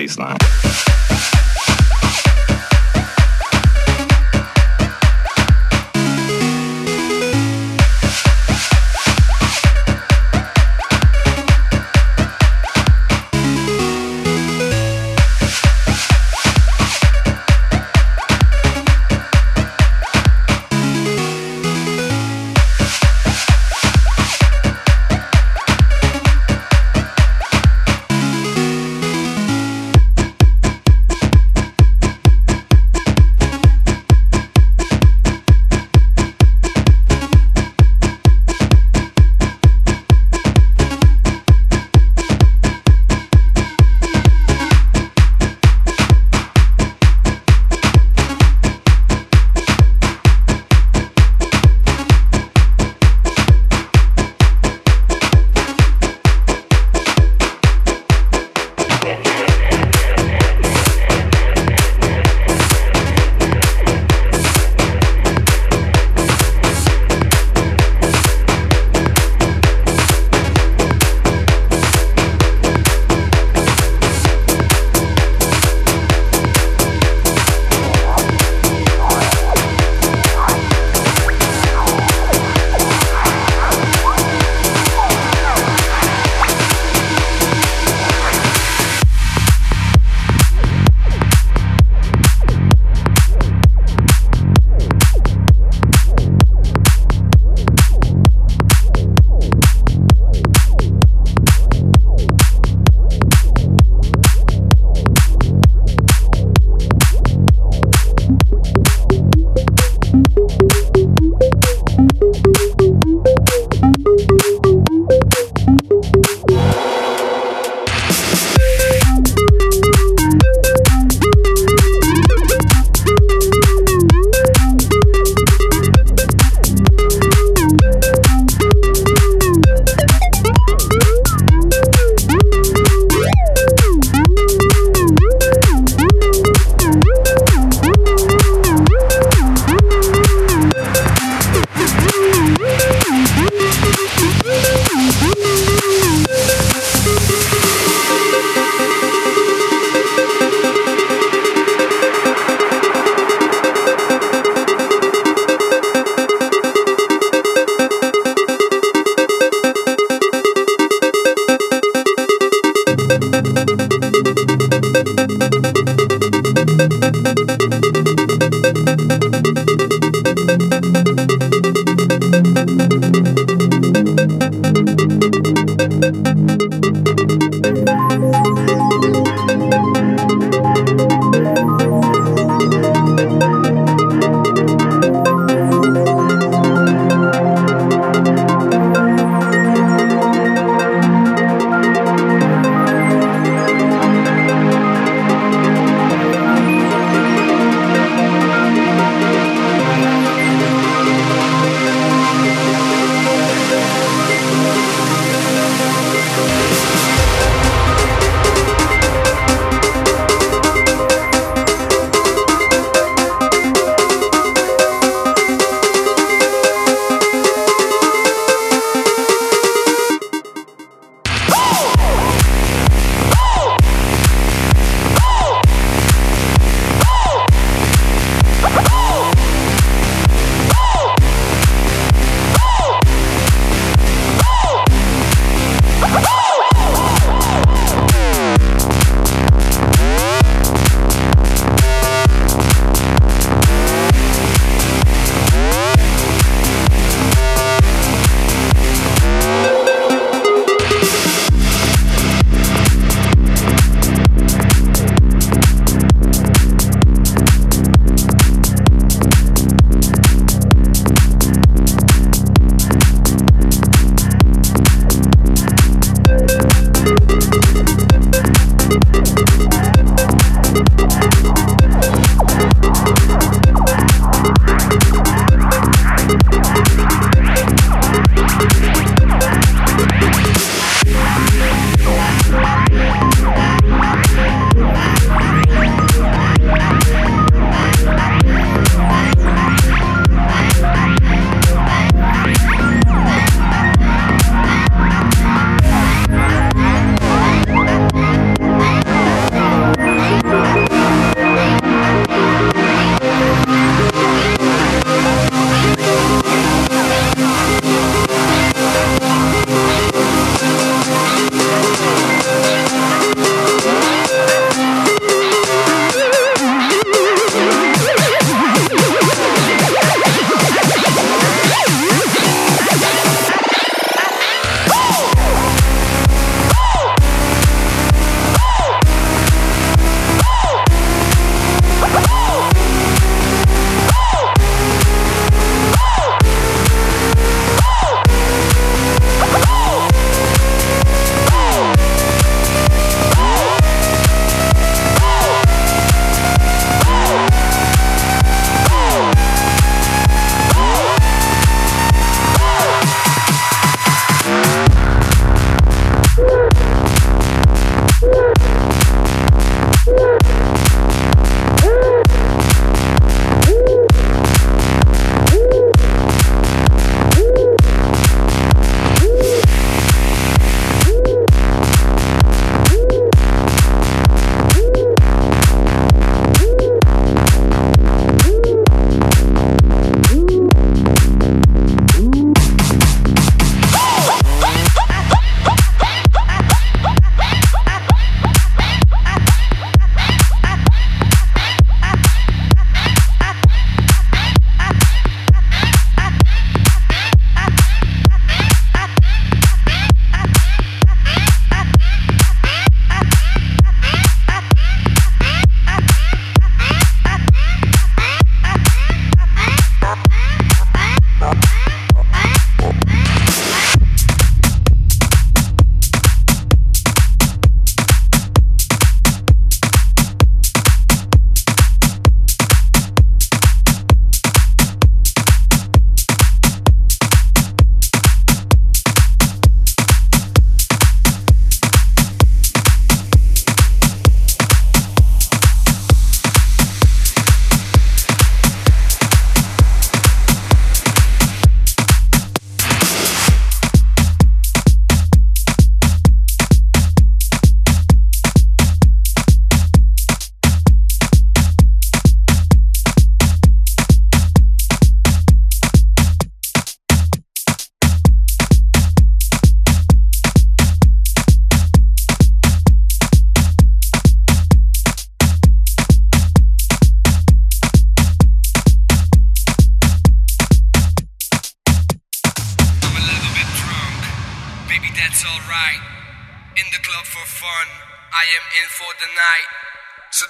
Baseline. 0.00 0.38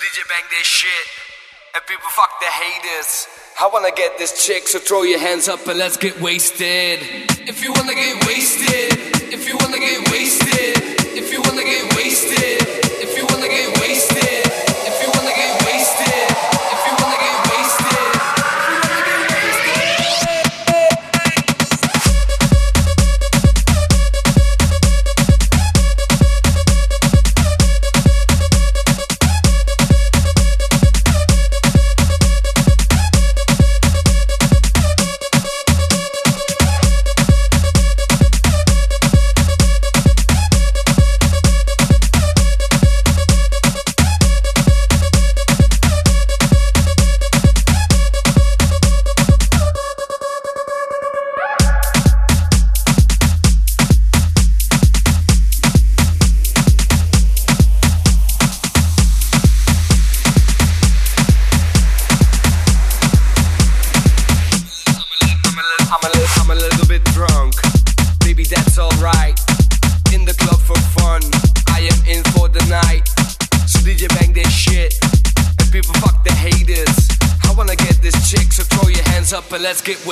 DJ 0.01 0.27
bang 0.31 0.45
their 0.51 0.65
shit. 0.65 1.07
And 1.75 1.85
people 1.85 2.09
fuck 2.09 2.41
the 2.41 2.47
haters. 2.47 3.29
I 3.61 3.69
wanna 3.71 3.93
get 3.95 4.17
this 4.17 4.47
chick, 4.47 4.67
so 4.67 4.79
throw 4.79 5.03
your 5.03 5.19
hands 5.19 5.47
up 5.47 5.67
and 5.67 5.79
let's 5.79 5.99
get 5.99 6.19
wasted. 6.23 7.01
If 7.47 7.63
you 7.63 7.71
wanna 7.75 7.95
get 7.95 8.27
wasted, 8.27 8.97
if 9.31 9.47
you 9.47 9.59
wanna 9.61 9.79
get 9.79 10.11
wasted, 10.11 10.81
if 11.15 11.31
you 11.31 11.43
wanna 11.43 11.65
get 11.65 11.95
wasted, 11.97 12.63
if 13.05 13.15
you 13.15 13.27
wanna 13.29 13.49
get 13.49 13.79
wasted. 13.79 14.20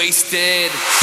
wasted. 0.08 0.97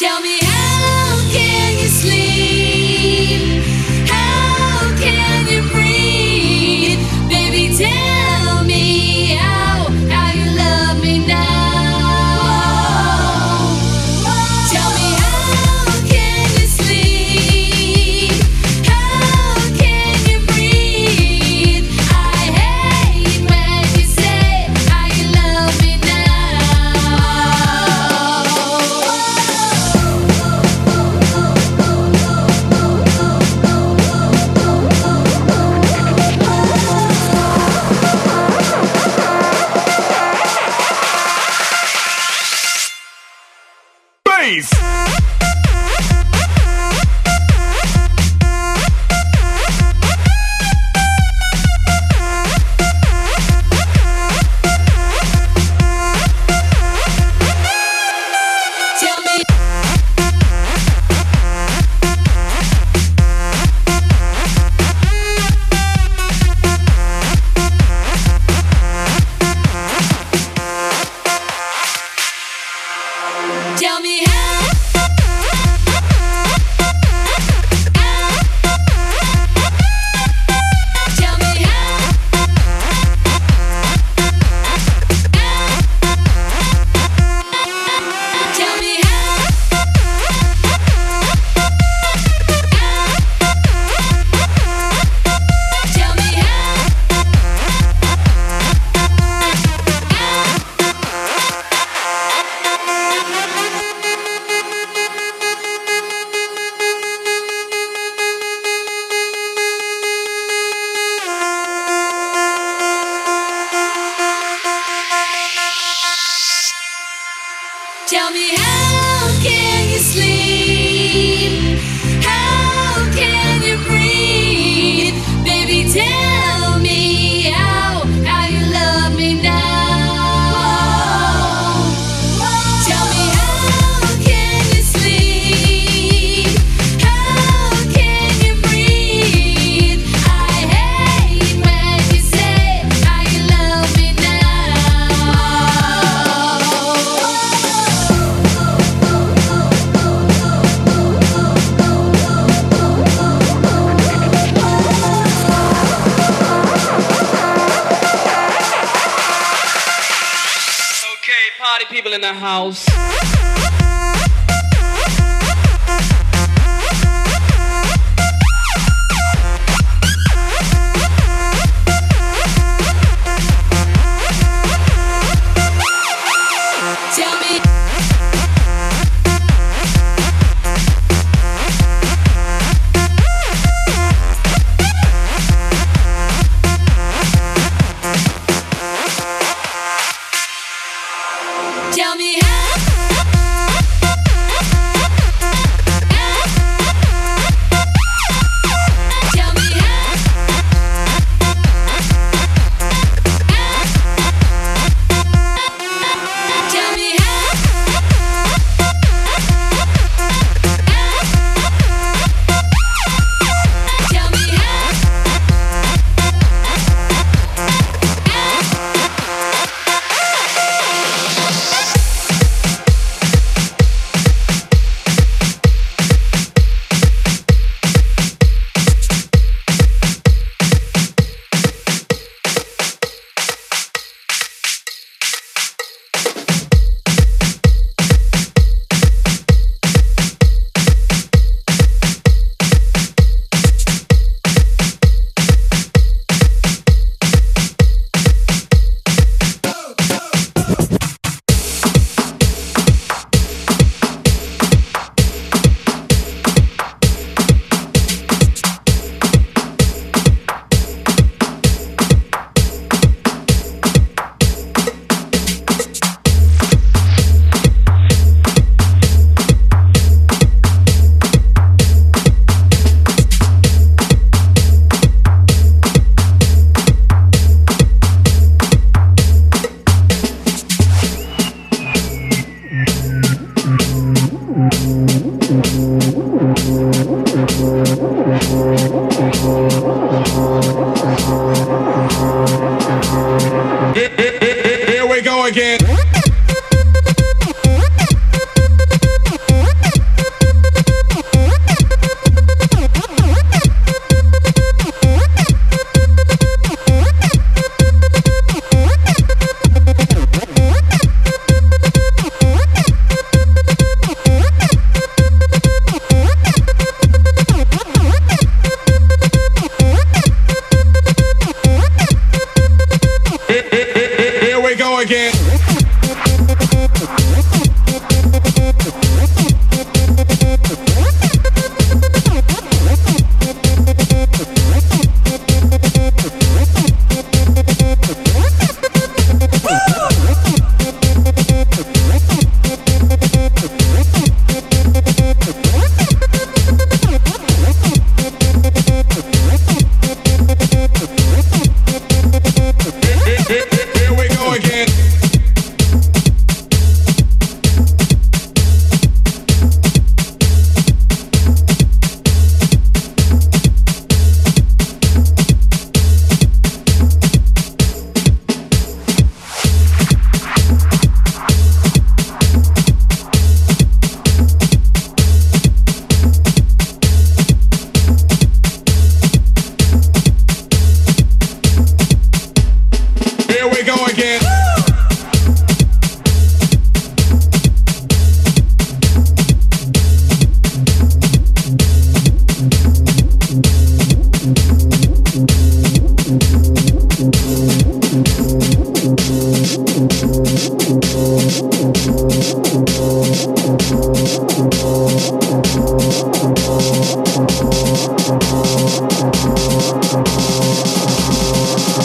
Tell 0.00 0.18
me. 0.22 0.49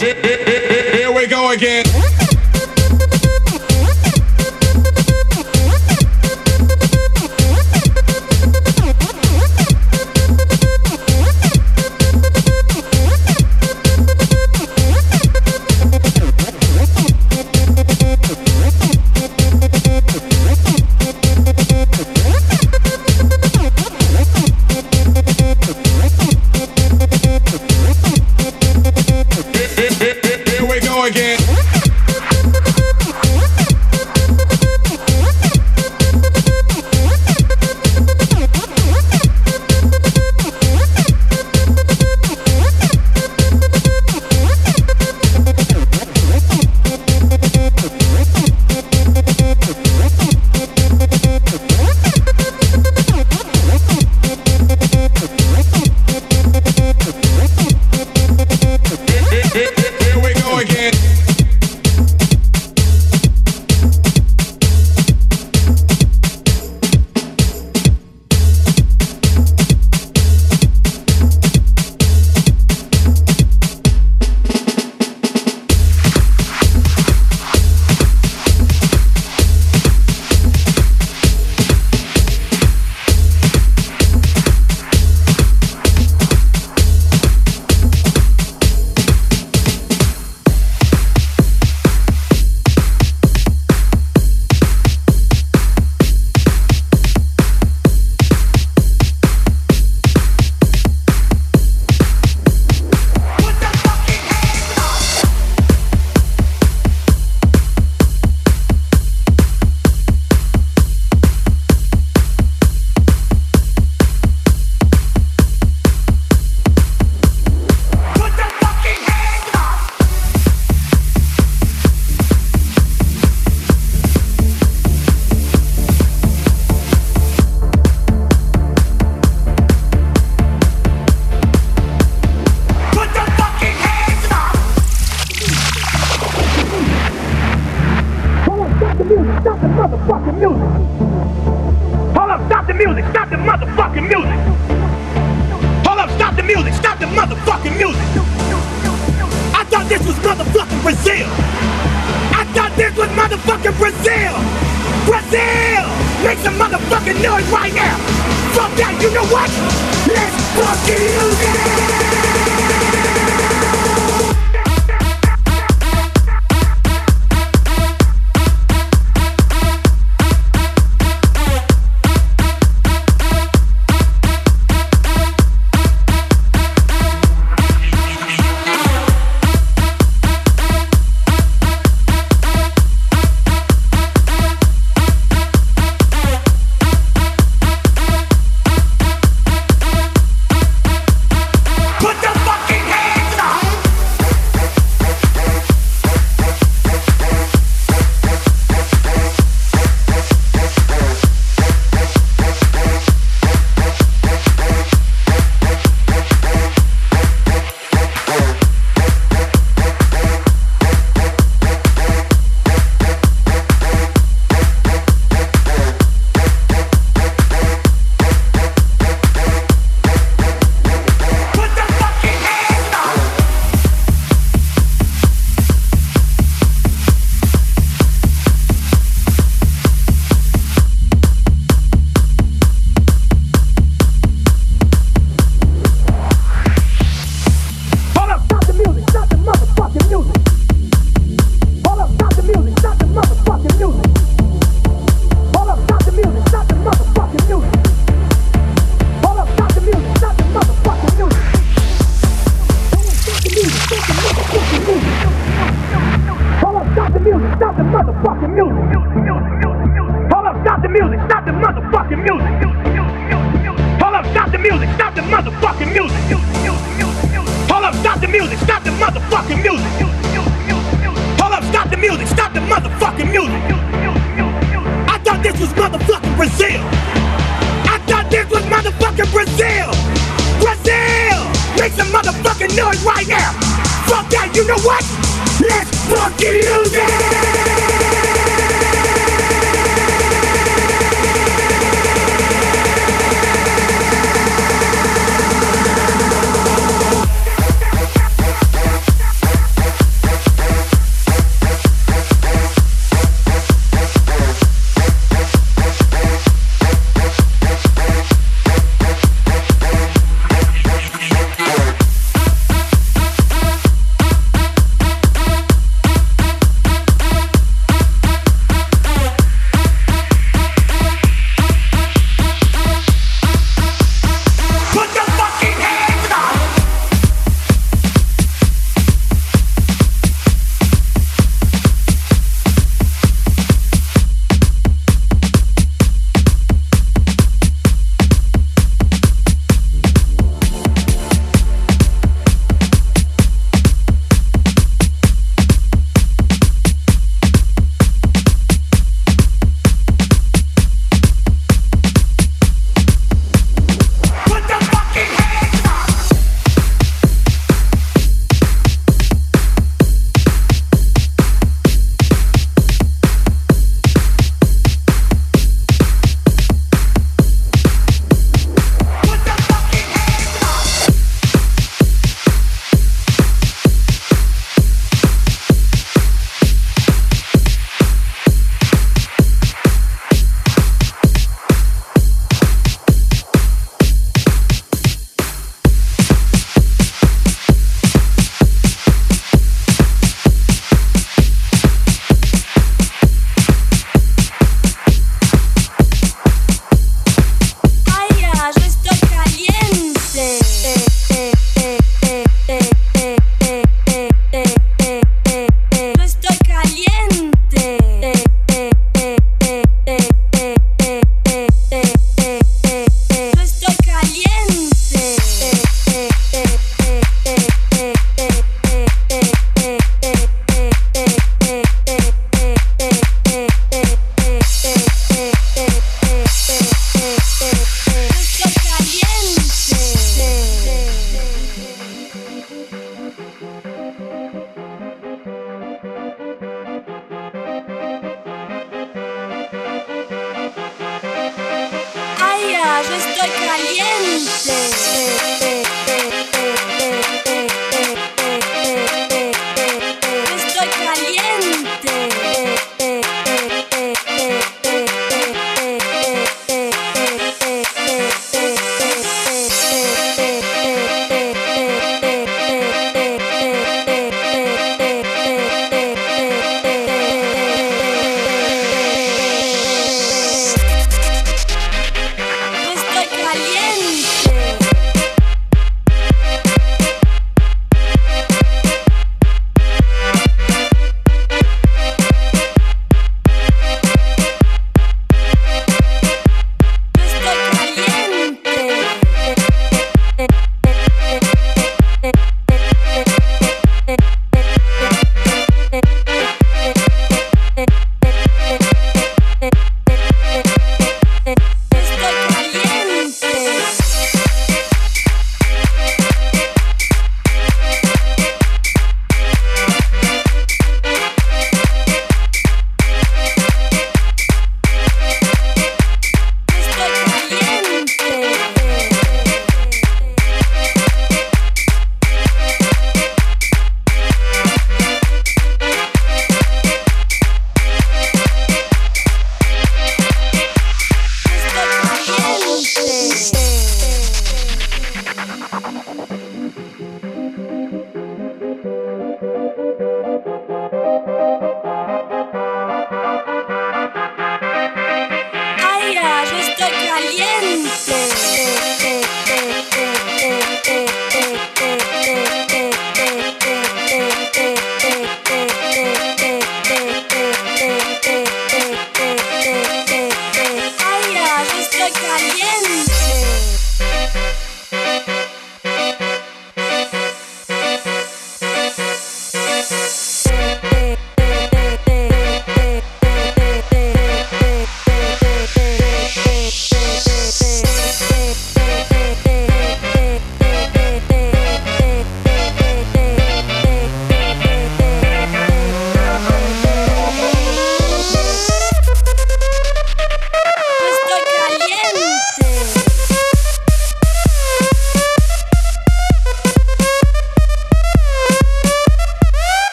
Here 0.00 1.12
we 1.12 1.26
go 1.26 1.50
again. 1.50 2.09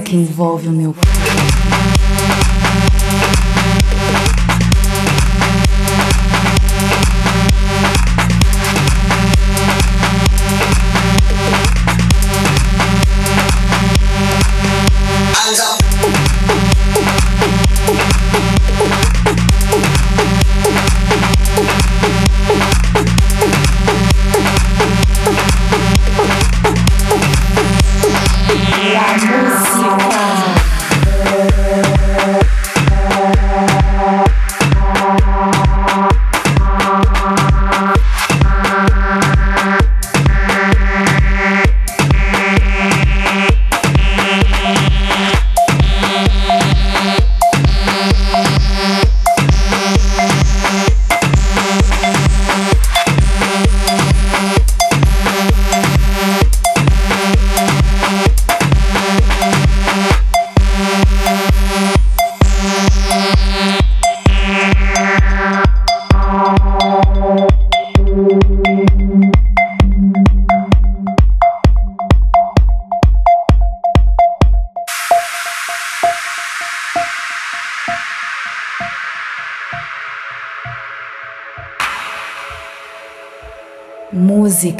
Que 0.00 0.16
envolve 0.16 0.68
o 0.68 0.72
meu 0.72 0.94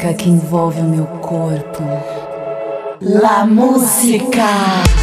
música 0.03 0.13
que 0.13 0.29
envolve 0.29 0.81
o 0.81 0.83
meu 0.83 1.05
corpo. 1.05 1.83
La 2.99 3.45
música. 3.45 5.02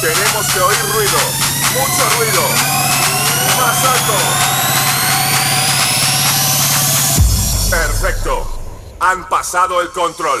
tenemos 0.00 0.46
que 0.46 0.60
oír 0.60 0.82
ruido. 0.94 1.18
Mucho 1.74 2.10
ruido. 2.16 2.42
Más 3.58 3.84
alto. 3.84 4.12
Perfecto. 7.70 8.60
Han 9.00 9.28
pasado 9.28 9.80
el 9.82 9.90
control. 9.90 10.40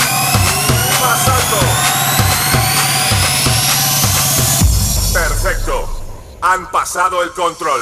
Perfecto. 5.41 5.89
Han 6.41 6.69
pasado 6.69 7.23
el 7.23 7.31
control. 7.31 7.81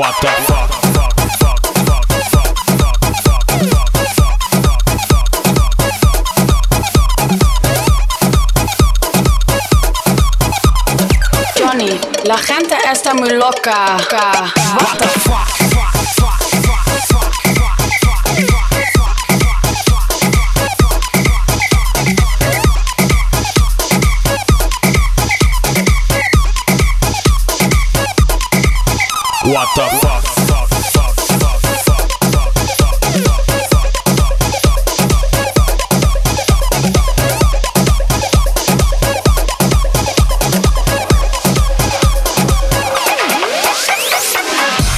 What 0.00 0.14
the 0.22 0.28
fuck? 0.48 0.70
Johnny, 11.54 12.00
la 12.24 12.38
gente 12.38 12.76
está 12.90 13.12
muy 13.12 13.28
loca. 13.28 13.98
What 14.78 14.98
the 14.98 15.08
fuck? 15.20 15.59
the 29.76 29.86
fuck? 30.00 30.24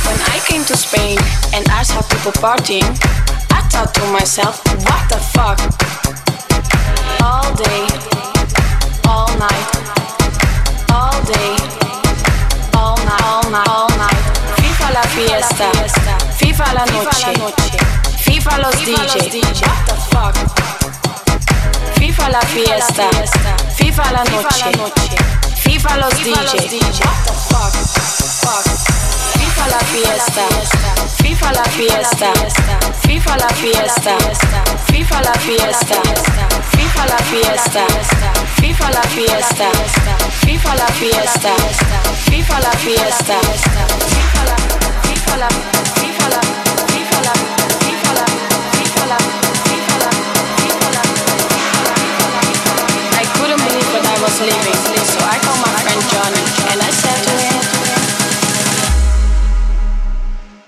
When 0.07 0.19
I 0.21 0.41
came 0.47 0.65
to 0.65 0.77
Spain 0.77 1.19
and 1.55 1.69
people 2.09 2.33
partying, 2.33 2.83
I 3.51 3.61
thought 3.69 3.93
to 3.95 4.07
myself, 4.13 4.65
what 4.87 5.09
the 5.09 5.19
fuck? 5.35 5.72
La 16.85 16.93
noche, 16.93 17.33
FIFA 18.19 18.59
los 18.59 18.75
fuck? 20.11 20.35
FIFA 21.99 22.29
la 22.31 22.41
fiesta, 22.41 23.09
FIFA 23.77 24.13
la 24.13 24.25
noche, 24.25 24.73
FIFA 25.63 25.97
los 25.99 26.15
fuck? 26.15 27.73
FIFA 29.39 29.67
la 29.69 29.79
fiesta, 29.79 30.45
FIFA 31.23 31.53
la 31.53 31.65
fiesta, 31.65 32.33
FIFA 33.07 33.37
la 33.37 33.49
fiesta, 33.49 34.17
FIFA 34.91 35.21
la 35.23 35.35
fiesta, 35.35 35.99
FIFA 36.73 37.05
la 37.05 37.19
fiesta, 37.23 37.87
FIFA 38.61 38.91
la 38.91 39.03
fiesta, 39.03 39.71
FIFA 40.41 40.75
la 40.75 40.75
fiesta, 40.75 40.75
FIFA 40.75 40.75
la 40.75 40.87
fiesta, 40.89 41.55
FIFA 42.27 42.61
la, 42.61 42.71
FIFA 42.73 43.05
la, 44.45 44.57
FIFA 45.07 45.37
la, 45.37 45.82
living, 54.43 54.81
so 55.13 55.19
I 55.35 55.39
called 55.45 55.61
my 55.63 55.73
friend 55.83 56.03
Johnny 56.13 56.45
and 56.71 56.79
I 56.83 56.91
said 56.91 57.19
to 57.27 57.33
him. 57.43 57.57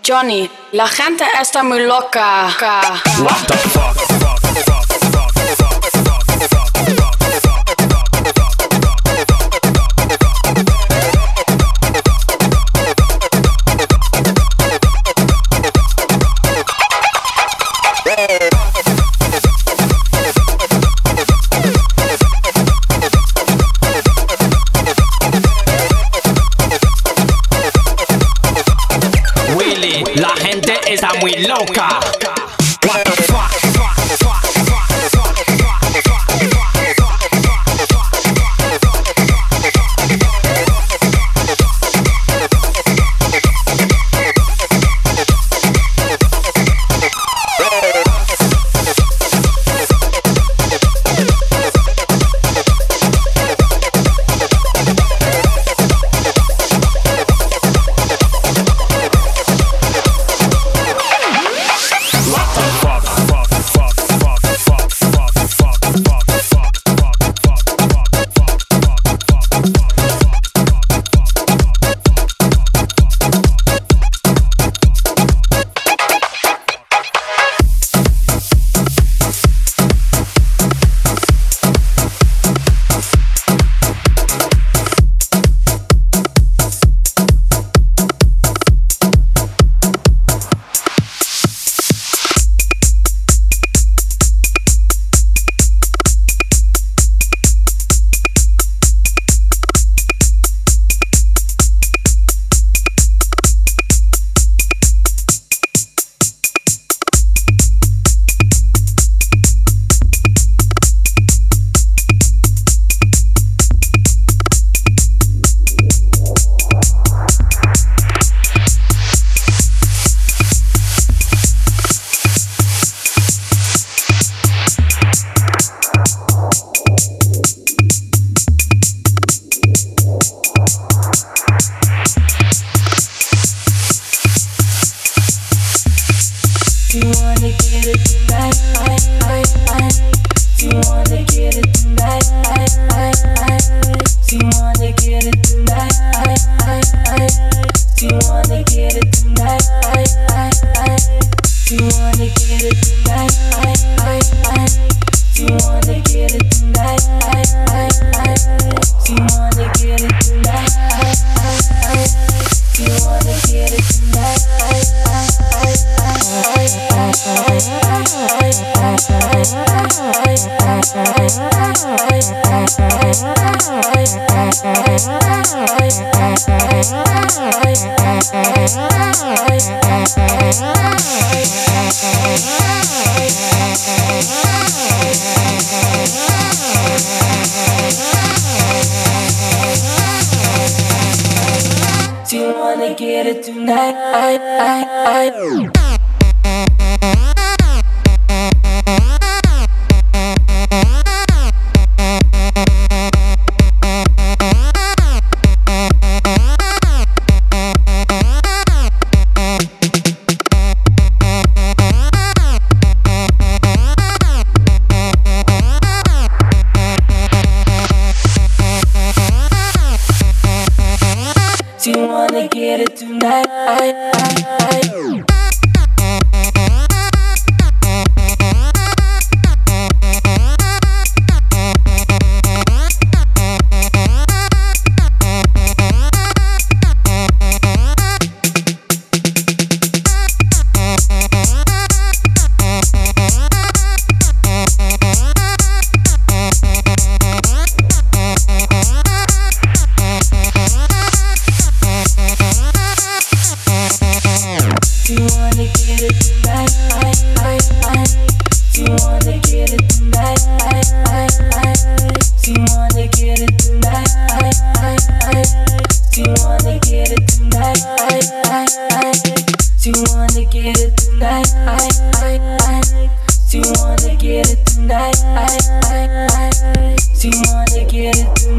Johnny, 0.02 0.50
la 0.72 0.86
gente 0.86 1.24
está 1.40 1.62
muy 1.62 1.80
loca. 1.86 2.50
What 3.18 3.46
the 3.48 3.56
fuck? 3.56 3.93